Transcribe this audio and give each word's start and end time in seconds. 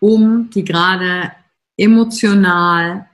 um, 0.00 0.50
die 0.50 0.64
gerade 0.64 1.32
emotional 1.76 3.08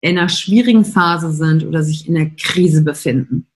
in 0.00 0.18
einer 0.18 0.28
schwierigen 0.28 0.84
Phase 0.84 1.32
sind 1.32 1.64
oder 1.64 1.82
sich 1.82 2.06
in 2.06 2.14
der 2.14 2.30
Krise 2.30 2.82
befinden. 2.82 3.46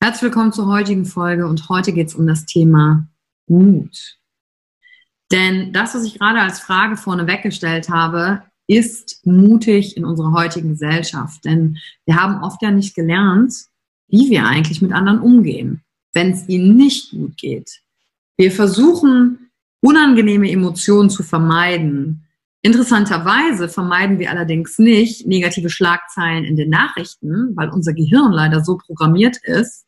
Herzlich 0.00 0.22
willkommen 0.22 0.52
zur 0.52 0.66
heutigen 0.66 1.04
Folge 1.04 1.46
und 1.46 1.68
heute 1.68 1.92
geht 1.92 2.08
es 2.08 2.14
um 2.14 2.26
das 2.26 2.46
Thema 2.46 3.06
Mut. 3.46 4.18
Denn 5.30 5.72
das, 5.72 5.94
was 5.94 6.04
ich 6.04 6.18
gerade 6.18 6.40
als 6.40 6.60
Frage 6.60 6.96
vorne 6.96 7.26
weggestellt 7.26 7.88
habe, 7.88 8.42
ist 8.66 9.24
mutig 9.26 9.96
in 9.96 10.04
unserer 10.04 10.32
heutigen 10.32 10.70
Gesellschaft. 10.70 11.44
Denn 11.44 11.78
wir 12.06 12.16
haben 12.16 12.42
oft 12.42 12.62
ja 12.62 12.70
nicht 12.70 12.94
gelernt, 12.94 13.52
wie 14.08 14.30
wir 14.30 14.46
eigentlich 14.46 14.80
mit 14.80 14.92
anderen 14.92 15.20
umgehen, 15.20 15.82
wenn 16.14 16.30
es 16.30 16.48
ihnen 16.48 16.76
nicht 16.76 17.10
gut 17.10 17.36
geht. 17.36 17.80
Wir 18.36 18.50
versuchen 18.50 19.43
unangenehme 19.84 20.50
Emotionen 20.50 21.10
zu 21.10 21.22
vermeiden. 21.22 22.24
Interessanterweise 22.62 23.68
vermeiden 23.68 24.18
wir 24.18 24.30
allerdings 24.30 24.78
nicht 24.78 25.26
negative 25.26 25.68
Schlagzeilen 25.68 26.44
in 26.44 26.56
den 26.56 26.70
Nachrichten, 26.70 27.54
weil 27.54 27.68
unser 27.68 27.92
Gehirn 27.92 28.32
leider 28.32 28.64
so 28.64 28.78
programmiert 28.78 29.36
ist, 29.42 29.84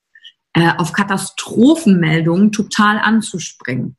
äh, 0.53 0.71
auf 0.77 0.93
Katastrophenmeldungen 0.93 2.53
total 2.53 2.99
anzuspringen. 2.99 3.97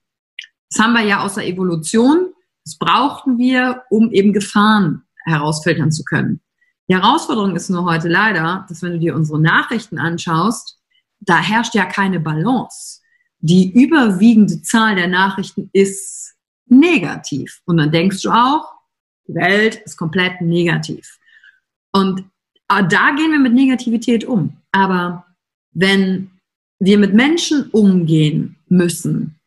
Das 0.70 0.84
haben 0.84 0.94
wir 0.94 1.02
ja 1.02 1.24
aus 1.24 1.34
der 1.34 1.48
Evolution. 1.48 2.28
Das 2.64 2.78
brauchten 2.78 3.40
wir, 3.40 3.82
um 3.90 4.12
eben 4.12 4.34
Gefahren 4.34 5.02
herausfiltern 5.26 5.92
zu 5.92 6.04
können. 6.04 6.42
Die 6.88 6.96
Herausforderung 6.96 7.56
ist 7.56 7.70
nur 7.70 7.86
heute 7.86 8.08
leider, 8.08 8.68
dass 8.70 8.84
wenn 8.84 8.94
du 8.94 9.00
dir 9.00 9.16
unsere 9.16 9.42
Nachrichten 9.42 9.98
anschaust, 9.98 10.80
da 11.22 11.40
herrscht 11.40 11.74
ja 11.74 11.86
keine 11.86 12.20
Balance 12.20 13.02
die 13.40 13.72
überwiegende 13.72 14.62
Zahl 14.62 14.96
der 14.96 15.08
Nachrichten 15.08 15.70
ist 15.74 16.36
negativ. 16.66 17.62
Und 17.66 17.78
dann 17.78 17.92
denkst 17.92 18.22
du 18.22 18.32
auch, 18.32 18.66
die 19.28 19.36
Welt 19.36 19.76
ist 19.86 19.98
komplett 19.98 20.42
negativ. 20.42 21.18
Und 21.92 22.24
ah, 22.68 22.82
da 22.82 23.12
gehen 23.12 23.32
wir 23.32 23.40
mit 23.40 23.54
Negativität 23.54 24.26
um. 24.26 24.58
Aber 24.72 25.26
wenn 25.72 26.32
wir 26.80 26.98
mit 26.98 27.14
Menschen 27.14 27.70
umgehen 27.72 28.56
müssen 28.68 29.40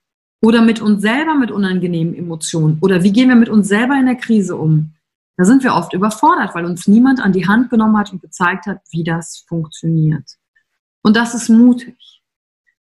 oder 0.42 0.62
mit 0.62 0.80
uns 0.80 1.02
selber 1.02 1.34
mit 1.34 1.50
unangenehmen 1.50 2.14
Emotionen 2.14 2.78
oder 2.80 3.02
wie 3.02 3.12
gehen 3.12 3.28
wir 3.28 3.36
mit 3.36 3.48
uns 3.48 3.68
selber 3.68 3.94
in 3.94 4.06
der 4.06 4.16
Krise 4.16 4.56
um, 4.56 4.94
da 5.36 5.44
sind 5.44 5.62
wir 5.62 5.74
oft 5.74 5.92
überfordert, 5.94 6.54
weil 6.54 6.64
uns 6.64 6.86
niemand 6.86 7.20
an 7.20 7.32
die 7.32 7.46
Hand 7.46 7.70
genommen 7.70 7.96
hat 7.96 8.12
und 8.12 8.20
gezeigt 8.20 8.66
hat, 8.66 8.80
wie 8.90 9.04
das 9.04 9.44
funktioniert. 9.48 10.36
Und 11.02 11.16
das 11.16 11.34
ist 11.34 11.48
mutig. 11.48 12.19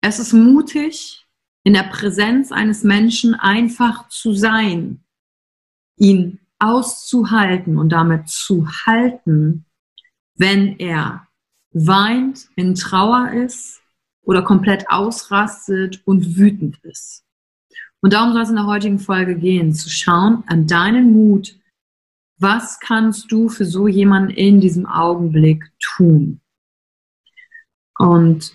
Es 0.06 0.20
ist 0.20 0.34
mutig, 0.34 1.26
in 1.64 1.72
der 1.72 1.84
Präsenz 1.84 2.52
eines 2.52 2.84
Menschen 2.84 3.36
einfach 3.36 4.10
zu 4.10 4.34
sein, 4.34 5.02
ihn 5.96 6.42
auszuhalten 6.60 7.78
und 7.78 7.88
damit 7.88 8.28
zu 8.28 8.68
halten, 8.86 9.64
wenn 10.36 10.78
er 10.78 11.26
weint, 11.72 12.50
in 12.58 12.76
Trauer 12.76 13.32
ist 13.32 13.82
oder 14.24 14.42
komplett 14.42 14.90
ausrastet 14.90 16.02
und 16.04 16.36
wütend 16.36 16.84
ist. 16.84 17.24
Und 18.02 18.12
darum 18.12 18.34
soll 18.34 18.42
es 18.42 18.50
in 18.50 18.58
der 18.58 18.68
heutigen 18.68 19.00
Folge 19.00 19.38
gehen, 19.38 19.74
zu 19.74 19.90
schauen 19.90 20.44
an 20.48 20.68
deinen 20.68 21.14
Mut, 21.14 21.58
was 22.40 22.82
kannst 22.82 23.32
du 23.32 23.48
für 23.48 23.64
so 23.64 23.88
jemanden 23.88 24.32
in 24.32 24.60
diesem 24.60 24.86
Augenblick 24.86 25.72
tun? 25.80 26.42
Und 27.98 28.54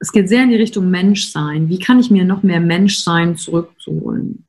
es 0.00 0.12
geht 0.12 0.28
sehr 0.28 0.44
in 0.44 0.50
die 0.50 0.56
Richtung 0.56 0.90
Menschsein. 0.90 1.68
Wie 1.68 1.78
kann 1.78 2.00
ich 2.00 2.10
mir 2.10 2.24
noch 2.24 2.42
mehr 2.42 2.60
Menschsein 2.60 3.36
zurückzuholen? 3.36 4.46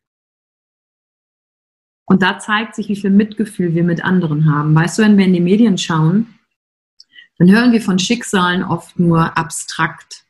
Und 2.06 2.22
da 2.22 2.40
zeigt 2.40 2.76
sich, 2.76 2.88
wie 2.88 2.96
viel 2.96 3.10
Mitgefühl 3.10 3.76
wir 3.76 3.84
mit 3.84 4.04
anderen 4.04 4.50
haben. 4.50 4.74
Weißt 4.74 4.98
du, 4.98 5.04
wenn 5.04 5.18
wir 5.18 5.26
in 5.26 5.34
die 5.34 5.42
Medien 5.42 5.78
schauen, 5.78 6.40
dann 7.38 7.52
hören 7.52 7.72
wir 7.74 7.82
von 7.82 8.00
Schicksalen 8.00 8.64
oft 8.64 8.98
nur 8.98 9.38
abstrakt. 9.38 10.26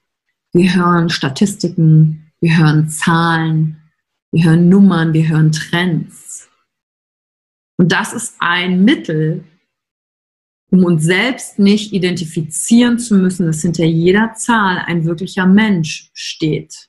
Wir 0.54 0.74
hören 0.76 1.10
Statistiken, 1.10 2.32
wir 2.40 2.58
hören 2.58 2.90
Zahlen, 2.90 3.82
wir 4.32 4.46
hören 4.46 4.70
Nummern, 4.70 5.14
wir 5.14 5.28
hören 5.28 5.52
Trends. 5.52 6.50
Und 7.78 7.92
das 7.92 8.14
ist 8.14 8.36
ein 8.40 8.84
Mittel, 8.84 9.44
um 10.72 10.86
uns 10.86 11.04
selbst 11.04 11.60
nicht 11.60 11.92
identifizieren 11.92 12.98
zu 12.98 13.16
müssen, 13.16 13.46
dass 13.46 13.62
hinter 13.62 13.84
jeder 13.84 14.34
Zahl 14.36 14.78
ein 14.86 15.06
wirklicher 15.06 15.46
Mensch 15.46 16.10
steht. 16.14 16.88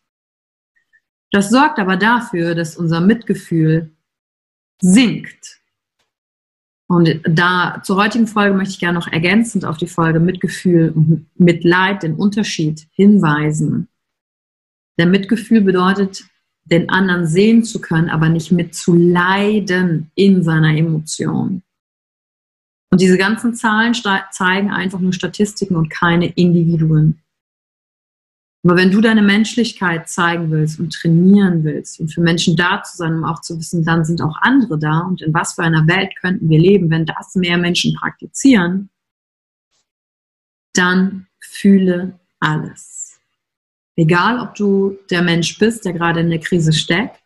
Das 1.32 1.50
sorgt 1.50 1.78
aber 1.78 1.96
dafür, 1.96 2.54
dass 2.54 2.76
unser 2.76 3.00
Mitgefühl 3.00 3.90
sinkt. 4.80 5.60
Und 6.86 7.20
da 7.24 7.82
zur 7.84 7.96
heutigen 7.96 8.26
Folge 8.26 8.54
möchte 8.54 8.74
ich 8.74 8.78
gerne 8.78 8.98
noch 8.98 9.10
ergänzend 9.10 9.64
auf 9.64 9.78
die 9.78 9.86
Folge 9.86 10.20
Mitgefühl 10.20 10.90
und 10.90 11.26
Mitleid, 11.36 12.02
den 12.02 12.14
Unterschied 12.14 12.86
hinweisen. 12.92 13.88
Der 14.98 15.06
Mitgefühl 15.06 15.62
bedeutet, 15.62 16.22
den 16.64 16.90
anderen 16.90 17.26
sehen 17.26 17.64
zu 17.64 17.80
können, 17.80 18.10
aber 18.10 18.28
nicht 18.28 18.52
mitzuleiden 18.52 20.12
in 20.14 20.44
seiner 20.44 20.76
Emotion. 20.76 21.62
Und 22.92 23.00
diese 23.00 23.16
ganzen 23.16 23.54
Zahlen 23.54 23.94
zeigen 23.94 24.70
einfach 24.70 25.00
nur 25.00 25.14
Statistiken 25.14 25.76
und 25.76 25.88
keine 25.88 26.26
Individuen. 26.26 27.22
Aber 28.64 28.76
wenn 28.76 28.90
du 28.90 29.00
deine 29.00 29.22
Menschlichkeit 29.22 30.10
zeigen 30.10 30.50
willst 30.50 30.78
und 30.78 30.92
trainieren 30.92 31.64
willst 31.64 32.00
und 32.00 32.12
für 32.12 32.20
Menschen 32.20 32.54
da 32.54 32.82
zu 32.82 32.98
sein, 32.98 33.14
um 33.14 33.24
auch 33.24 33.40
zu 33.40 33.58
wissen, 33.58 33.82
dann 33.82 34.04
sind 34.04 34.20
auch 34.20 34.36
andere 34.42 34.78
da 34.78 35.00
und 35.00 35.22
in 35.22 35.32
was 35.32 35.54
für 35.54 35.62
einer 35.62 35.86
Welt 35.86 36.12
könnten 36.20 36.50
wir 36.50 36.58
leben, 36.58 36.90
wenn 36.90 37.06
das 37.06 37.34
mehr 37.34 37.56
Menschen 37.56 37.94
praktizieren, 37.94 38.90
dann 40.74 41.26
fühle 41.40 42.20
alles. 42.40 43.18
Egal, 43.96 44.38
ob 44.38 44.54
du 44.54 44.98
der 45.10 45.22
Mensch 45.22 45.58
bist, 45.58 45.86
der 45.86 45.94
gerade 45.94 46.20
in 46.20 46.28
der 46.28 46.40
Krise 46.40 46.74
steckt, 46.74 47.21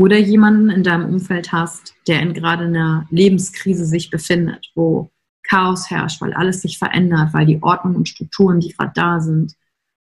oder 0.00 0.16
jemanden 0.16 0.70
in 0.70 0.82
deinem 0.82 1.04
Umfeld 1.10 1.52
hast, 1.52 1.94
der 2.08 2.22
in 2.22 2.32
gerade 2.32 2.64
einer 2.64 3.06
Lebenskrise 3.10 3.84
sich 3.84 4.08
befindet, 4.08 4.70
wo 4.74 5.10
Chaos 5.42 5.90
herrscht, 5.90 6.22
weil 6.22 6.32
alles 6.32 6.62
sich 6.62 6.78
verändert, 6.78 7.34
weil 7.34 7.44
die 7.44 7.62
Ordnung 7.62 7.96
und 7.96 8.08
Strukturen, 8.08 8.60
die 8.60 8.70
gerade 8.72 8.92
da 8.94 9.20
sind, 9.20 9.54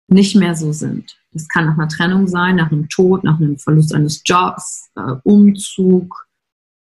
nicht 0.07 0.36
mehr 0.36 0.54
so 0.54 0.72
sind. 0.72 1.18
Das 1.31 1.48
kann 1.48 1.66
nach 1.66 1.80
einer 1.80 1.88
Trennung 1.88 2.28
sein, 2.28 2.57
nach 2.57 2.72
einem 2.72 2.89
Tod, 2.89 3.24
nach 3.24 3.39
einem 3.39 3.57
Verlust 3.57 3.95
eines 3.95 4.22
Jobs, 4.24 4.92
äh, 4.95 5.16
Umzug. 5.24 6.27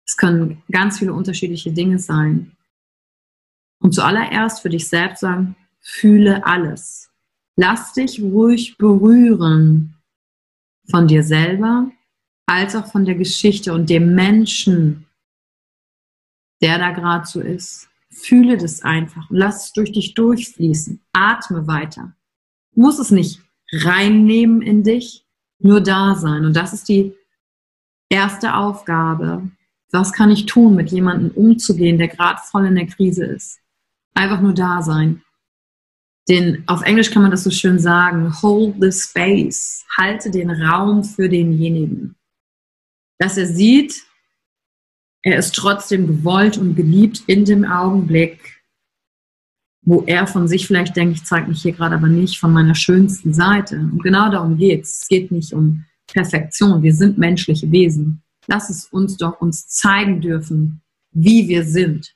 Es 0.08 0.18
können 0.18 0.64
ganz 0.72 0.98
viele 0.98 1.14
unterschiedliche 1.14 1.72
Dinge 1.72 2.00
sein. 2.00 2.54
Und 3.84 3.94
zuallererst 3.94 4.62
für 4.62 4.70
dich 4.70 4.88
selbst 4.88 5.20
sagen, 5.20 5.56
fühle 5.80 6.44
alles. 6.44 7.12
Lass 7.56 7.94
dich 7.94 8.20
ruhig 8.20 8.78
berühren 8.80 9.94
von 10.90 11.08
dir 11.08 11.22
selber, 11.22 11.92
als 12.50 12.76
auch 12.76 12.88
von 12.88 13.06
der 13.06 13.14
Geschichte 13.14 13.74
und 13.74 13.92
dem 13.92 14.16
Menschen, 14.16 15.06
der 16.64 16.80
da 16.80 16.90
gerade 16.92 17.28
so 17.28 17.40
ist. 17.40 17.88
Fühle 18.10 18.58
das 18.58 18.82
einfach 18.82 19.30
und 19.30 19.38
lass 19.38 19.66
es 19.66 19.74
durch 19.74 19.92
dich 19.92 20.16
durchfließen. 20.16 21.00
Atme 21.14 21.68
weiter 21.68 22.16
muss 22.74 22.98
es 22.98 23.12
nicht 23.12 23.42
reinnehmen 23.72 24.64
in 24.64 24.84
dich, 24.84 25.26
nur 25.60 25.80
da 25.80 26.16
sein. 26.16 26.44
Und 26.44 26.56
das 26.56 26.74
ist 26.74 26.90
die 26.90 27.14
erste 28.10 28.56
Aufgabe. 28.56 29.52
Was 29.92 30.12
kann 30.12 30.32
ich 30.32 30.48
tun, 30.48 30.76
mit 30.76 30.92
jemandem 30.92 31.30
umzugehen, 31.32 32.00
der 32.00 32.08
gerade 32.08 32.40
voll 32.42 32.66
in 32.66 32.76
der 32.76 32.88
Krise 32.88 33.26
ist? 33.26 33.60
Einfach 34.16 34.42
nur 34.42 34.54
da 34.54 34.82
sein. 34.82 35.22
Den, 36.28 36.64
auf 36.66 36.82
Englisch 36.82 37.12
kann 37.12 37.22
man 37.22 37.32
das 37.32 37.44
so 37.44 37.52
schön 37.52 37.78
sagen, 37.80 38.34
hold 38.42 38.76
the 38.80 38.92
space, 38.92 39.86
halte 39.96 40.32
den 40.32 40.50
Raum 40.50 41.04
für 41.04 41.30
denjenigen. 41.30 42.16
Dass 43.20 43.38
er 43.38 43.46
sieht, 43.46 44.02
er 45.22 45.38
ist 45.38 45.54
trotzdem 45.54 46.08
gewollt 46.08 46.58
und 46.58 46.76
geliebt 46.76 47.24
in 47.28 47.46
dem 47.46 47.66
Augenblick, 47.66 48.64
wo 49.82 50.04
er 50.06 50.26
von 50.28 50.48
sich 50.48 50.66
vielleicht 50.66 50.96
denkt, 50.96 51.18
ich 51.18 51.26
zeige 51.26 51.50
mich 51.50 51.62
hier 51.62 51.74
gerade 51.74 51.96
aber 51.96 52.08
nicht 52.08 52.40
von 52.40 52.54
meiner 52.54 52.76
schönsten 52.76 53.34
Seite. 53.34 53.78
Und 53.78 54.02
genau 54.02 54.32
darum 54.32 54.58
geht 54.58 54.84
es. 54.84 55.02
Es 55.02 55.08
geht 55.08 55.32
nicht 55.32 55.54
um 55.54 55.86
Perfektion. 56.08 56.82
Wir 56.82 56.94
sind 56.94 57.18
menschliche 57.18 57.72
Wesen. 57.72 58.24
Lass 58.48 58.70
es 58.70 58.86
uns 58.86 59.18
doch 59.18 59.42
uns 59.42 59.68
zeigen 59.68 60.22
dürfen, 60.22 60.82
wie 61.12 61.48
wir 61.48 61.66
sind. 61.66 62.16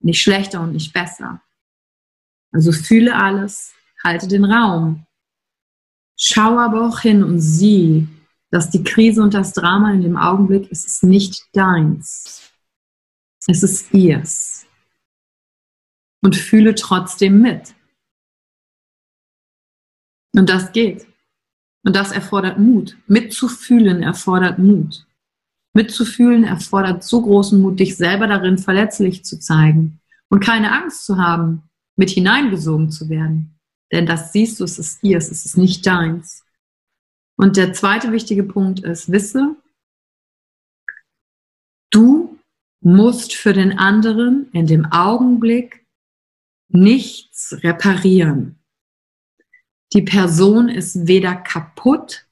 Nicht 0.00 0.22
schlechter 0.22 0.60
und 0.60 0.72
nicht 0.72 0.92
besser. 0.92 1.42
Also 2.52 2.72
fühle 2.72 3.16
alles, 3.16 3.74
halte 4.02 4.28
den 4.28 4.44
Raum. 4.44 5.06
Schau 6.16 6.58
aber 6.58 6.86
auch 6.86 7.00
hin 7.00 7.24
und 7.24 7.40
sieh, 7.40 8.06
dass 8.54 8.70
die 8.70 8.84
Krise 8.84 9.20
und 9.20 9.34
das 9.34 9.52
Drama 9.52 9.92
in 9.92 10.02
dem 10.02 10.16
Augenblick 10.16 10.70
ist 10.70 10.86
es 10.86 11.02
nicht 11.02 11.44
deins. 11.54 12.52
Es 13.48 13.64
ist 13.64 13.92
ihrs 13.92 14.64
und 16.22 16.36
fühle 16.36 16.76
trotzdem 16.76 17.42
mit. 17.42 17.74
Und 20.36 20.48
das 20.48 20.70
geht. 20.70 21.04
Und 21.84 21.96
das 21.96 22.12
erfordert 22.12 22.60
Mut. 22.60 22.96
Mitzufühlen 23.08 24.04
erfordert 24.04 24.60
Mut. 24.60 25.04
Mitzufühlen 25.72 26.44
erfordert 26.44 27.02
so 27.02 27.22
großen 27.22 27.60
Mut, 27.60 27.80
dich 27.80 27.96
selber 27.96 28.28
darin 28.28 28.58
verletzlich 28.58 29.24
zu 29.24 29.40
zeigen 29.40 29.98
und 30.28 30.38
keine 30.38 30.70
Angst 30.70 31.06
zu 31.06 31.18
haben, 31.18 31.64
mit 31.96 32.10
hineingesogen 32.10 32.92
zu 32.92 33.08
werden. 33.08 33.58
Denn 33.90 34.06
das 34.06 34.32
siehst 34.32 34.60
du, 34.60 34.64
es 34.64 34.78
ist 34.78 35.02
ihrs, 35.02 35.28
es 35.28 35.44
ist 35.44 35.56
nicht 35.56 35.84
deins. 35.84 36.43
Und 37.36 37.56
der 37.56 37.72
zweite 37.72 38.12
wichtige 38.12 38.44
Punkt 38.44 38.80
ist, 38.80 39.10
wisse, 39.10 39.56
du 41.90 42.38
musst 42.80 43.34
für 43.34 43.52
den 43.52 43.78
anderen 43.78 44.50
in 44.52 44.66
dem 44.66 44.86
Augenblick 44.86 45.86
nichts 46.68 47.56
reparieren. 47.62 48.58
Die 49.92 50.02
Person 50.02 50.68
ist 50.68 51.06
weder 51.06 51.34
kaputt, 51.34 52.26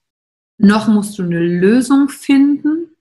noch 0.57 0.87
musst 0.87 1.17
du 1.17 1.23
eine 1.23 1.39
Lösung 1.39 2.09
finden, 2.09 2.95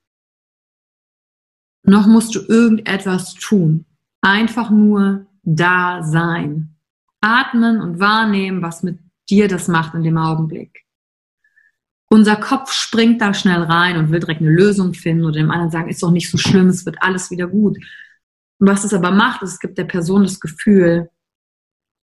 noch 1.85 2.07
musst 2.07 2.35
du 2.35 2.41
irgendetwas 2.41 3.35
tun. 3.35 3.85
Einfach 4.21 4.71
nur 4.71 5.27
da 5.43 6.03
sein. 6.05 6.77
Atmen 7.21 7.81
und 7.81 7.99
wahrnehmen, 7.99 8.63
was 8.63 8.83
mit 8.83 8.99
dir 9.29 9.49
das 9.49 9.69
macht 9.69 9.95
in 9.95 10.03
dem 10.03 10.17
Augenblick. 10.17 10.85
Unser 12.13 12.37
Kopf 12.37 12.73
springt 12.73 13.23
da 13.23 13.33
schnell 13.33 13.63
rein 13.63 13.97
und 13.97 14.11
will 14.11 14.21
direkt 14.21 14.43
eine 14.43 14.51
Lösung 14.51 14.93
finden 14.93 15.25
oder 15.25 15.41
dem 15.41 15.51
anderen 15.51 15.71
sagen, 15.71 15.89
ist 15.89 16.03
doch 16.03 16.11
nicht 16.11 16.31
so 16.31 16.37
schlimm, 16.37 16.69
es 16.69 16.85
wird 16.85 17.01
alles 17.01 17.31
wieder 17.31 17.47
gut. 17.47 17.79
Und 18.59 18.69
was 18.69 18.85
es 18.85 18.93
aber 18.93 19.13
macht, 19.13 19.41
ist, 19.41 19.53
es 19.53 19.59
gibt 19.61 19.79
der 19.79 19.85
Person 19.85 20.23
das 20.23 20.39
Gefühl, 20.39 21.09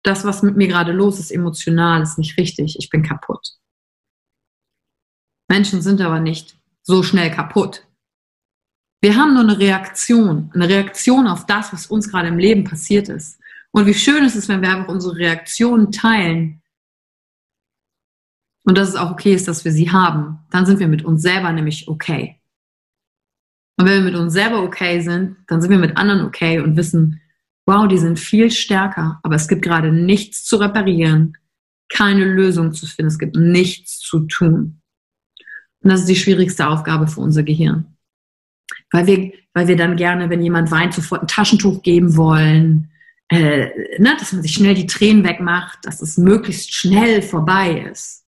das, 0.02 0.24
was 0.24 0.42
mit 0.42 0.56
mir 0.56 0.66
gerade 0.66 0.92
los 0.92 1.18
ist, 1.18 1.30
emotional, 1.30 2.00
ist 2.00 2.16
nicht 2.16 2.38
richtig, 2.38 2.76
ich 2.78 2.88
bin 2.88 3.02
kaputt. 3.02 3.58
Menschen 5.46 5.82
sind 5.82 6.00
aber 6.00 6.20
nicht 6.20 6.58
so 6.80 7.02
schnell 7.02 7.30
kaputt. 7.30 7.86
Wir 9.02 9.14
haben 9.14 9.34
nur 9.34 9.42
eine 9.42 9.58
Reaktion, 9.58 10.50
eine 10.54 10.70
Reaktion 10.70 11.26
auf 11.26 11.44
das, 11.44 11.70
was 11.74 11.86
uns 11.86 12.10
gerade 12.10 12.28
im 12.28 12.38
Leben 12.38 12.64
passiert 12.64 13.10
ist. 13.10 13.38
Und 13.72 13.84
wie 13.84 13.92
schön 13.92 14.24
ist 14.24 14.36
es, 14.36 14.48
wenn 14.48 14.62
wir 14.62 14.70
einfach 14.74 14.88
unsere 14.88 15.16
Reaktionen 15.16 15.92
teilen 15.92 16.62
und 18.68 18.76
dass 18.76 18.90
es 18.90 18.96
auch 18.96 19.12
okay 19.12 19.32
ist, 19.32 19.48
dass 19.48 19.64
wir 19.64 19.72
sie 19.72 19.90
haben. 19.90 20.40
Dann 20.50 20.66
sind 20.66 20.78
wir 20.78 20.88
mit 20.88 21.02
uns 21.02 21.22
selber 21.22 21.50
nämlich 21.52 21.88
okay. 21.88 22.38
Und 23.78 23.86
wenn 23.86 24.04
wir 24.04 24.10
mit 24.10 24.14
uns 24.14 24.34
selber 24.34 24.62
okay 24.62 25.00
sind, 25.00 25.38
dann 25.46 25.62
sind 25.62 25.70
wir 25.70 25.78
mit 25.78 25.96
anderen 25.96 26.26
okay 26.26 26.60
und 26.60 26.76
wissen, 26.76 27.18
wow, 27.64 27.88
die 27.88 27.96
sind 27.96 28.18
viel 28.18 28.50
stärker, 28.50 29.20
aber 29.22 29.36
es 29.36 29.48
gibt 29.48 29.62
gerade 29.62 29.90
nichts 29.90 30.44
zu 30.44 30.56
reparieren, 30.56 31.38
keine 31.88 32.26
Lösung 32.26 32.74
zu 32.74 32.84
finden, 32.84 33.08
es 33.08 33.18
gibt 33.18 33.36
nichts 33.36 34.00
zu 34.00 34.26
tun. 34.26 34.82
Und 35.80 35.90
das 35.90 36.00
ist 36.00 36.08
die 36.10 36.16
schwierigste 36.16 36.68
Aufgabe 36.68 37.06
für 37.06 37.22
unser 37.22 37.44
Gehirn. 37.44 37.96
Weil 38.90 39.06
wir, 39.06 39.32
weil 39.54 39.68
wir 39.68 39.76
dann 39.76 39.96
gerne, 39.96 40.28
wenn 40.28 40.42
jemand 40.42 40.70
weint, 40.70 40.92
sofort 40.92 41.22
ein 41.22 41.28
Taschentuch 41.28 41.82
geben 41.82 42.18
wollen, 42.18 42.90
äh, 43.30 43.70
ne, 43.98 44.14
dass 44.18 44.34
man 44.34 44.42
sich 44.42 44.52
schnell 44.52 44.74
die 44.74 44.86
Tränen 44.86 45.24
wegmacht, 45.24 45.78
dass 45.84 46.02
es 46.02 46.18
möglichst 46.18 46.74
schnell 46.74 47.22
vorbei 47.22 47.88
ist. 47.90 48.27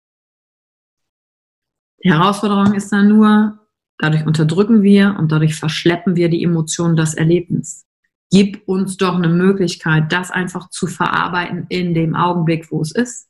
Die 2.04 2.12
Herausforderung 2.12 2.74
ist 2.74 2.90
dann 2.92 3.08
nur, 3.08 3.58
dadurch 3.98 4.26
unterdrücken 4.26 4.82
wir 4.82 5.16
und 5.18 5.30
dadurch 5.30 5.54
verschleppen 5.54 6.16
wir 6.16 6.28
die 6.28 6.42
Emotionen 6.42 6.96
das 6.96 7.14
Erlebnis 7.14 7.86
gib 8.32 8.66
uns 8.66 8.96
doch 8.96 9.14
eine 9.14 9.28
Möglichkeit, 9.28 10.10
das 10.10 10.30
einfach 10.30 10.70
zu 10.70 10.86
verarbeiten 10.86 11.66
in 11.68 11.94
dem 11.94 12.16
Augenblick, 12.16 12.72
wo 12.72 12.80
es 12.80 12.90
ist. 12.90 13.28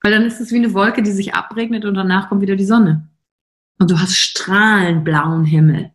Weil 0.00 0.12
dann 0.12 0.24
ist 0.24 0.40
es 0.40 0.52
wie 0.52 0.56
eine 0.56 0.72
Wolke, 0.72 1.02
die 1.02 1.10
sich 1.10 1.34
abregnet 1.34 1.84
und 1.84 1.94
danach 1.94 2.28
kommt 2.28 2.42
wieder 2.42 2.54
die 2.54 2.64
Sonne. 2.64 3.10
Und 3.80 3.90
du 3.90 3.98
hast 3.98 4.14
strahlend 4.14 5.04
blauen 5.04 5.44
Himmel. 5.44 5.90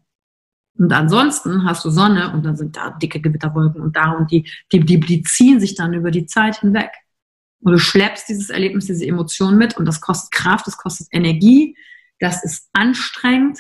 Und 0.77 0.91
ansonsten 0.91 1.63
hast 1.63 1.85
du 1.85 1.89
Sonne 1.89 2.33
und 2.33 2.43
dann 2.43 2.57
sind 2.57 2.75
da 2.75 2.89
dicke 2.89 3.21
Gewitterwolken 3.21 3.81
und 3.81 3.95
da 3.95 4.11
und 4.11 4.29
die, 4.29 4.49
die, 4.73 4.81
die, 4.81 4.99
die 4.99 5.23
ziehen 5.23 5.61
sich 5.61 5.75
dann 5.75 5.93
über 5.93 6.11
die 6.11 6.25
Zeit 6.25 6.57
hinweg. 6.57 6.91
Und 7.63 7.71
du 7.71 7.79
schleppst 7.79 8.27
dieses 8.27 8.49
Erlebnis, 8.49 8.87
diese 8.87 9.05
Emotion 9.05 9.57
mit 9.57 9.77
und 9.77 9.85
das 9.85 10.01
kostet 10.01 10.31
Kraft, 10.31 10.67
das 10.67 10.77
kostet 10.77 11.07
Energie, 11.11 11.77
das 12.19 12.43
ist 12.43 12.69
anstrengend 12.73 13.59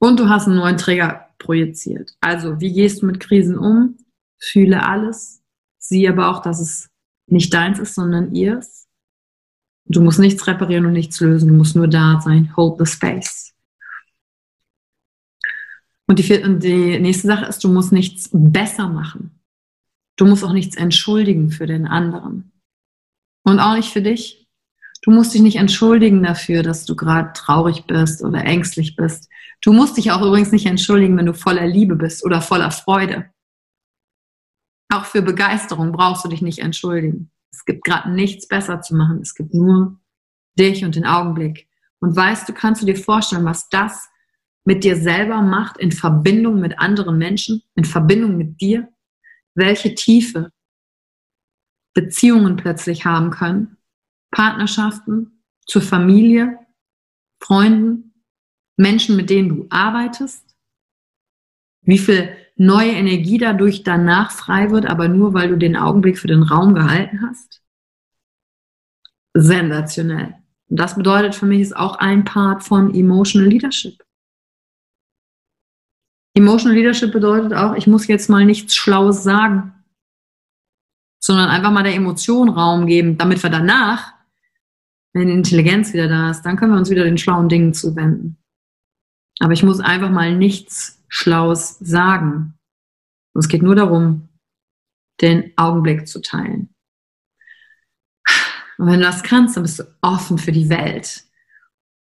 und 0.00 0.18
du 0.18 0.28
hast 0.28 0.46
einen 0.46 0.56
neuen 0.56 0.76
Träger 0.76 1.28
projiziert. 1.38 2.16
Also, 2.20 2.60
wie 2.60 2.72
gehst 2.72 3.00
du 3.00 3.06
mit 3.06 3.20
Krisen 3.20 3.56
um? 3.56 3.96
Fühle 4.40 4.84
alles, 4.84 5.42
sieh 5.78 6.08
aber 6.08 6.28
auch, 6.28 6.42
dass 6.42 6.60
es 6.60 6.90
nicht 7.26 7.54
deins 7.54 7.78
ist, 7.78 7.94
sondern 7.94 8.34
ihrs. 8.34 8.88
Du 9.86 10.00
musst 10.00 10.18
nichts 10.18 10.46
reparieren 10.46 10.86
und 10.86 10.92
nichts 10.92 11.20
lösen, 11.20 11.48
du 11.48 11.54
musst 11.54 11.76
nur 11.76 11.88
da 11.88 12.20
sein. 12.20 12.54
Hold 12.56 12.78
the 12.78 12.86
space. 12.86 13.54
Und 16.06 16.18
die, 16.18 16.42
und 16.42 16.62
die 16.62 16.98
nächste 16.98 17.28
Sache 17.28 17.46
ist, 17.46 17.62
du 17.62 17.68
musst 17.68 17.92
nichts 17.92 18.28
besser 18.32 18.88
machen. 18.88 19.40
Du 20.16 20.26
musst 20.26 20.44
auch 20.44 20.52
nichts 20.52 20.76
entschuldigen 20.76 21.50
für 21.50 21.66
den 21.66 21.86
anderen. 21.86 22.52
Und 23.44 23.60
auch 23.60 23.74
nicht 23.74 23.92
für 23.92 24.02
dich. 24.02 24.48
Du 25.02 25.10
musst 25.10 25.34
dich 25.34 25.42
nicht 25.42 25.56
entschuldigen 25.56 26.22
dafür, 26.22 26.62
dass 26.62 26.86
du 26.86 26.96
gerade 26.96 27.32
traurig 27.34 27.84
bist 27.86 28.22
oder 28.22 28.42
ängstlich 28.42 28.96
bist. 28.96 29.28
Du 29.60 29.72
musst 29.72 29.98
dich 29.98 30.10
auch 30.10 30.22
übrigens 30.22 30.50
nicht 30.50 30.64
entschuldigen, 30.64 31.16
wenn 31.18 31.26
du 31.26 31.34
voller 31.34 31.66
Liebe 31.66 31.94
bist 31.94 32.24
oder 32.24 32.40
voller 32.40 32.70
Freude. 32.70 33.30
Auch 34.90 35.04
für 35.04 35.20
Begeisterung 35.20 35.92
brauchst 35.92 36.24
du 36.24 36.28
dich 36.28 36.40
nicht 36.40 36.60
entschuldigen. 36.60 37.30
Es 37.52 37.64
gibt 37.66 37.84
gerade 37.84 38.10
nichts 38.10 38.48
besser 38.48 38.80
zu 38.80 38.96
machen. 38.96 39.20
Es 39.20 39.34
gibt 39.34 39.52
nur 39.52 39.98
dich 40.58 40.84
und 40.84 40.96
den 40.96 41.04
Augenblick. 41.04 41.68
Und 42.00 42.16
weißt 42.16 42.48
du, 42.48 42.54
kannst 42.54 42.80
du 42.80 42.86
dir 42.86 42.96
vorstellen, 42.96 43.44
was 43.44 43.68
das 43.68 44.08
mit 44.64 44.84
dir 44.84 44.96
selber 44.96 45.42
macht 45.42 45.76
in 45.78 45.92
Verbindung 45.92 46.60
mit 46.60 46.78
anderen 46.78 47.18
Menschen, 47.18 47.62
in 47.74 47.84
Verbindung 47.84 48.36
mit 48.36 48.60
dir? 48.60 48.88
Welche 49.54 49.94
Tiefe 49.94 50.50
Beziehungen 51.94 52.56
plötzlich 52.56 53.04
haben 53.04 53.30
können? 53.30 53.76
Partnerschaften 54.30 55.42
zur 55.66 55.82
Familie, 55.82 56.58
Freunden, 57.40 58.14
Menschen, 58.76 59.16
mit 59.16 59.30
denen 59.30 59.48
du 59.48 59.66
arbeitest? 59.70 60.44
Wie 61.82 61.98
viel 61.98 62.36
neue 62.56 62.92
Energie 62.92 63.38
dadurch 63.38 63.82
danach 63.82 64.30
frei 64.30 64.70
wird, 64.70 64.86
aber 64.86 65.08
nur 65.08 65.34
weil 65.34 65.48
du 65.48 65.56
den 65.56 65.76
Augenblick 65.76 66.18
für 66.18 66.28
den 66.28 66.42
Raum 66.42 66.74
gehalten 66.74 67.20
hast? 67.22 67.62
Sensationell. 69.34 70.34
Und 70.68 70.80
das 70.80 70.96
bedeutet 70.96 71.34
für 71.34 71.46
mich 71.46 71.60
ist 71.60 71.76
auch 71.76 71.96
ein 71.96 72.24
Part 72.24 72.64
von 72.64 72.94
Emotional 72.94 73.48
Leadership. 73.48 74.02
Emotional 76.36 76.76
Leadership 76.76 77.12
bedeutet 77.12 77.52
auch, 77.52 77.74
ich 77.74 77.86
muss 77.86 78.06
jetzt 78.06 78.28
mal 78.28 78.44
nichts 78.44 78.74
Schlaues 78.74 79.22
sagen, 79.22 79.73
sondern 81.24 81.48
einfach 81.48 81.70
mal 81.70 81.84
der 81.84 81.94
Emotion 81.94 82.50
Raum 82.50 82.86
geben, 82.86 83.16
damit 83.16 83.42
wir 83.42 83.48
danach, 83.48 84.12
wenn 85.14 85.30
Intelligenz 85.30 85.94
wieder 85.94 86.06
da 86.06 86.30
ist, 86.30 86.42
dann 86.42 86.58
können 86.58 86.72
wir 86.72 86.78
uns 86.78 86.90
wieder 86.90 87.04
den 87.04 87.16
schlauen 87.16 87.48
Dingen 87.48 87.72
zuwenden. 87.72 88.36
Aber 89.38 89.54
ich 89.54 89.62
muss 89.62 89.80
einfach 89.80 90.10
mal 90.10 90.36
nichts 90.36 91.02
Schlaues 91.08 91.78
sagen. 91.78 92.58
Und 93.32 93.40
es 93.40 93.48
geht 93.48 93.62
nur 93.62 93.74
darum, 93.74 94.28
den 95.22 95.50
Augenblick 95.56 96.06
zu 96.06 96.20
teilen. 96.20 96.74
Und 98.76 98.88
wenn 98.88 99.00
du 99.00 99.06
das 99.06 99.22
kannst, 99.22 99.56
dann 99.56 99.62
bist 99.62 99.78
du 99.78 99.84
offen 100.02 100.36
für 100.36 100.52
die 100.52 100.68
Welt. 100.68 101.24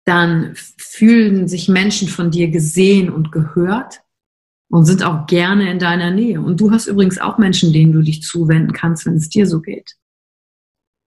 Dann 0.03 0.53
fühlen 0.55 1.47
sich 1.47 1.69
Menschen 1.69 2.09
von 2.09 2.29
dir 2.29 2.49
gesehen 2.49 3.09
und 3.09 3.31
gehört 3.31 4.02
und 4.73 4.85
sind 4.85 5.03
auch 5.03 5.27
gerne 5.27 5.69
in 5.69 5.77
deiner 5.77 6.09
Nähe. 6.09 6.41
Und 6.41 6.59
du 6.59 6.71
hast 6.71 6.87
übrigens 6.87 7.19
auch 7.19 7.37
Menschen, 7.37 7.71
denen 7.71 7.91
du 7.91 8.01
dich 8.01 8.23
zuwenden 8.23 8.73
kannst, 8.73 9.05
wenn 9.05 9.13
es 9.13 9.29
dir 9.29 9.45
so 9.45 9.61
geht. 9.61 9.97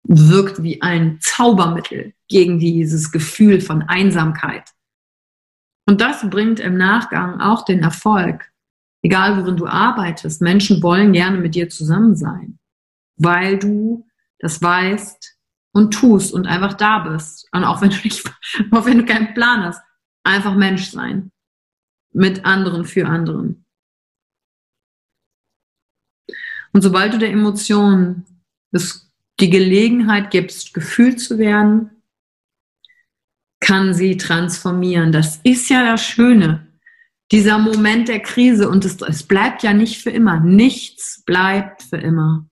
Wirkt 0.03 0.61
wie 0.61 0.83
ein 0.83 1.17
Zaubermittel 1.21 2.13
gegen 2.27 2.59
dieses 2.59 3.11
Gefühl 3.11 3.59
von 3.59 3.81
Einsamkeit. 3.81 4.69
Und 5.87 6.01
das 6.01 6.29
bringt 6.29 6.59
im 6.59 6.77
Nachgang 6.77 7.41
auch 7.41 7.65
den 7.65 7.81
Erfolg. 7.81 8.47
Egal 9.01 9.41
worin 9.41 9.57
du 9.57 9.65
arbeitest, 9.65 10.39
Menschen 10.39 10.83
wollen 10.83 11.11
gerne 11.11 11.39
mit 11.39 11.55
dir 11.55 11.67
zusammen 11.67 12.15
sein, 12.15 12.59
weil 13.15 13.57
du 13.57 14.05
das 14.37 14.61
weißt 14.61 15.35
und 15.73 15.95
tust 15.95 16.31
und 16.31 16.45
einfach 16.45 16.75
da 16.75 16.99
bist. 16.99 17.47
Und 17.51 17.63
auch 17.63 17.81
wenn 17.81 17.89
du 17.89 17.97
nicht, 18.03 18.23
auch 18.71 18.85
wenn 18.85 18.99
du 18.99 19.05
keinen 19.05 19.33
Plan 19.33 19.63
hast, 19.63 19.81
einfach 20.23 20.53
Mensch 20.53 20.91
sein. 20.91 21.31
Mit 22.17 22.45
anderen 22.45 22.83
für 22.85 23.05
anderen. 23.05 23.63
Und 26.73 26.81
sobald 26.81 27.13
du 27.13 27.19
der 27.19 27.29
Emotion 27.29 28.25
die 29.39 29.49
Gelegenheit 29.51 30.31
gibst, 30.31 30.73
gefühlt 30.73 31.19
zu 31.19 31.37
werden, 31.37 31.91
kann 33.59 33.93
sie 33.93 34.17
transformieren. 34.17 35.11
Das 35.11 35.37
ist 35.43 35.69
ja 35.69 35.91
das 35.91 36.03
Schöne. 36.03 36.67
Dieser 37.31 37.59
Moment 37.59 38.07
der 38.07 38.21
Krise 38.21 38.67
und 38.67 38.83
es, 38.83 38.99
es 39.01 39.21
bleibt 39.21 39.61
ja 39.61 39.73
nicht 39.73 40.01
für 40.01 40.09
immer. 40.09 40.39
Nichts 40.39 41.23
bleibt 41.23 41.83
für 41.83 41.97
immer. 41.97 42.49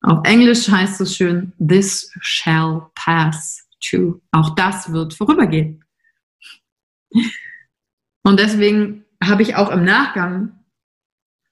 Auf 0.00 0.24
Englisch 0.24 0.68
heißt 0.68 1.00
es 1.00 1.14
schön, 1.14 1.52
this 1.64 2.12
shall 2.22 2.90
pass 2.96 3.68
too. 3.80 4.20
Auch 4.32 4.56
das 4.56 4.92
wird 4.92 5.14
vorübergehen. 5.14 5.84
Und 8.28 8.38
deswegen 8.38 9.06
habe 9.24 9.40
ich 9.40 9.56
auch 9.56 9.70
im 9.70 9.84
Nachgang, 9.84 10.52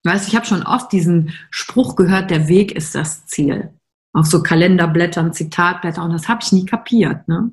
weißt 0.04 0.28
ich 0.28 0.36
habe 0.36 0.44
schon 0.44 0.62
oft 0.62 0.92
diesen 0.92 1.32
Spruch 1.50 1.96
gehört, 1.96 2.30
der 2.30 2.48
Weg 2.48 2.72
ist 2.72 2.94
das 2.94 3.24
Ziel 3.24 3.70
auf 4.12 4.26
so 4.26 4.42
Kalenderblättern, 4.42 5.32
Zitatblättern 5.32 6.04
und 6.04 6.12
das 6.12 6.28
habe 6.28 6.40
ich 6.42 6.52
nie 6.52 6.66
kapiert. 6.66 7.26
Ne? 7.28 7.50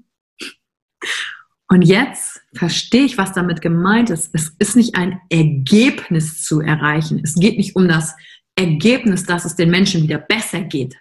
Und 1.69 1.83
jetzt 1.83 2.41
verstehe 2.53 3.05
ich, 3.05 3.17
was 3.17 3.31
damit 3.31 3.61
gemeint 3.61 4.09
ist. 4.09 4.29
Es 4.33 4.49
ist 4.59 4.75
nicht 4.75 4.95
ein 4.95 5.21
Ergebnis 5.29 6.43
zu 6.43 6.59
erreichen. 6.59 7.21
Es 7.23 7.35
geht 7.35 7.57
nicht 7.57 7.77
um 7.77 7.87
das 7.87 8.17
Ergebnis, 8.57 9.23
dass 9.23 9.45
es 9.45 9.55
den 9.55 9.71
Menschen 9.71 10.03
wieder 10.03 10.17
besser 10.17 10.59
geht. 10.63 10.97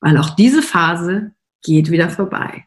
Weil 0.00 0.18
auch 0.18 0.30
diese 0.30 0.62
Phase 0.62 1.30
geht 1.62 1.92
wieder 1.92 2.10
vorbei. 2.10 2.66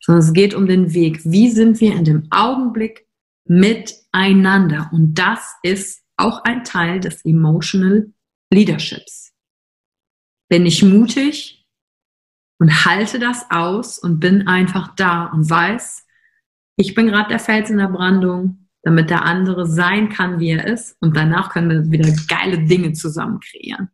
Sondern 0.00 0.22
es 0.22 0.32
geht 0.32 0.54
um 0.54 0.68
den 0.68 0.94
Weg. 0.94 1.20
Wie 1.24 1.50
sind 1.50 1.80
wir 1.80 1.92
in 1.92 2.04
dem 2.04 2.28
Augenblick 2.30 3.08
miteinander? 3.44 4.90
Und 4.92 5.14
das 5.14 5.54
ist 5.62 6.02
auch 6.16 6.44
ein 6.44 6.64
Teil 6.64 7.00
des 7.00 7.24
Emotional 7.24 8.12
Leaderships 8.52 9.32
bin 10.52 10.66
ich 10.66 10.82
mutig 10.82 11.66
und 12.60 12.84
halte 12.84 13.18
das 13.18 13.50
aus 13.50 13.98
und 13.98 14.20
bin 14.20 14.46
einfach 14.46 14.94
da 14.96 15.24
und 15.28 15.48
weiß, 15.48 16.06
ich 16.76 16.94
bin 16.94 17.06
gerade 17.06 17.30
der 17.30 17.38
Fels 17.38 17.70
in 17.70 17.78
der 17.78 17.88
Brandung, 17.88 18.68
damit 18.82 19.08
der 19.08 19.24
andere 19.24 19.66
sein 19.66 20.10
kann, 20.10 20.40
wie 20.40 20.50
er 20.50 20.66
ist. 20.66 20.94
Und 21.00 21.16
danach 21.16 21.48
können 21.54 21.70
wir 21.70 21.90
wieder 21.90 22.14
geile 22.28 22.66
Dinge 22.66 22.92
zusammen 22.92 23.40
kreieren. 23.40 23.88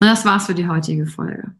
Und 0.00 0.08
das 0.08 0.24
war's 0.24 0.46
für 0.46 0.56
die 0.56 0.66
heutige 0.66 1.06
Folge. 1.06 1.54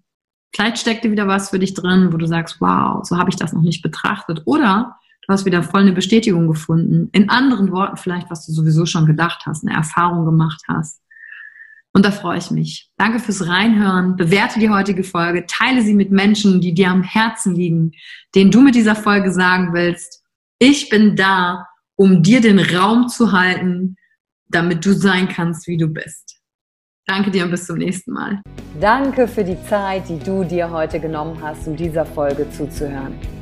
Vielleicht 0.52 0.78
steckt 0.78 1.04
dir 1.04 1.12
wieder 1.12 1.28
was 1.28 1.50
für 1.50 1.60
dich 1.60 1.72
drin, 1.72 2.12
wo 2.12 2.16
du 2.16 2.26
sagst, 2.26 2.60
wow, 2.60 3.06
so 3.06 3.16
habe 3.16 3.30
ich 3.30 3.36
das 3.36 3.52
noch 3.52 3.62
nicht 3.62 3.80
betrachtet. 3.80 4.42
Oder 4.44 4.98
du 5.22 5.32
hast 5.32 5.44
wieder 5.44 5.62
voll 5.62 5.82
eine 5.82 5.92
Bestätigung 5.92 6.48
gefunden. 6.48 7.08
In 7.12 7.28
anderen 7.30 7.70
Worten 7.72 7.96
vielleicht, 7.96 8.30
was 8.30 8.46
du 8.46 8.52
sowieso 8.52 8.86
schon 8.86 9.06
gedacht 9.06 9.44
hast, 9.46 9.66
eine 9.66 9.76
Erfahrung 9.76 10.24
gemacht 10.24 10.62
hast. 10.68 11.00
Und 11.94 12.06
da 12.06 12.10
freue 12.10 12.38
ich 12.38 12.50
mich. 12.50 12.90
Danke 12.96 13.18
fürs 13.18 13.46
Reinhören. 13.46 14.16
Bewerte 14.16 14.58
die 14.58 14.70
heutige 14.70 15.04
Folge. 15.04 15.44
Teile 15.46 15.82
sie 15.82 15.94
mit 15.94 16.10
Menschen, 16.10 16.60
die 16.60 16.72
dir 16.72 16.90
am 16.90 17.02
Herzen 17.02 17.54
liegen, 17.54 17.92
denen 18.34 18.50
du 18.50 18.62
mit 18.62 18.74
dieser 18.74 18.96
Folge 18.96 19.30
sagen 19.32 19.72
willst, 19.74 20.22
ich 20.58 20.88
bin 20.88 21.16
da, 21.16 21.66
um 21.96 22.22
dir 22.22 22.40
den 22.40 22.58
Raum 22.58 23.08
zu 23.08 23.32
halten, 23.32 23.96
damit 24.48 24.86
du 24.86 24.92
sein 24.92 25.28
kannst, 25.28 25.66
wie 25.66 25.76
du 25.76 25.88
bist. 25.88 26.38
Danke 27.06 27.30
dir 27.30 27.44
und 27.44 27.50
bis 27.50 27.66
zum 27.66 27.78
nächsten 27.78 28.12
Mal. 28.12 28.40
Danke 28.80 29.26
für 29.26 29.44
die 29.44 29.60
Zeit, 29.68 30.08
die 30.08 30.18
du 30.18 30.44
dir 30.44 30.70
heute 30.70 31.00
genommen 31.00 31.36
hast, 31.42 31.66
um 31.66 31.76
dieser 31.76 32.06
Folge 32.06 32.48
zuzuhören. 32.50 33.41